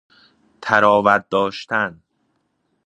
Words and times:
طراوت 0.61 1.29
داشتن 1.29 2.01